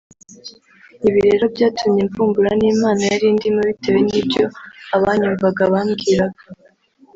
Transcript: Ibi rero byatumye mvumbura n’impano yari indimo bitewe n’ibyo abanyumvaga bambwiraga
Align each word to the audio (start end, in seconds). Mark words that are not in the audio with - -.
Ibi 1.07 1.19
rero 1.27 1.45
byatumye 1.55 2.01
mvumbura 2.07 2.51
n’impano 2.59 3.03
yari 3.11 3.25
indimo 3.31 3.59
bitewe 3.69 3.99
n’ibyo 4.09 4.45
abanyumvaga 4.95 5.61
bambwiraga 5.73 6.41